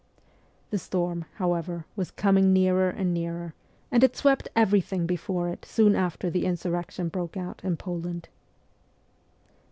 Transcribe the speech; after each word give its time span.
The 0.71 0.79
storm, 0.79 1.25
however, 1.35 1.85
was 1.95 2.09
coming 2.09 2.51
nearer 2.51 2.89
and 2.89 3.13
nearer, 3.13 3.53
and 3.91 4.03
it 4.03 4.17
swept 4.17 4.47
everything 4.55 5.05
before 5.05 5.47
it 5.49 5.63
soon 5.63 5.95
after 5.95 6.27
the 6.31 6.43
insurrection 6.45 7.07
broke 7.07 7.37
out 7.37 7.63
in 7.63 7.77
Poland. 7.77 8.27